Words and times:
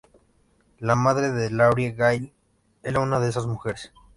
La 0.79 0.95
madre 0.95 1.31
de 1.31 1.51
Laurie, 1.51 1.91
Gail, 1.93 2.33
era 2.81 3.01
una 3.01 3.19
de 3.19 3.29
esas 3.29 3.45
mujeres. 3.45 3.91